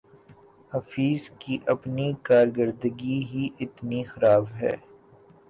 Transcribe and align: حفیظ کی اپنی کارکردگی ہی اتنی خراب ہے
حفیظ 0.71 1.21
کی 1.39 1.57
اپنی 1.67 2.07
کارکردگی 2.23 3.17
ہی 3.31 3.43
اتنی 3.59 4.01
خراب 4.11 4.43
ہے 4.53 4.75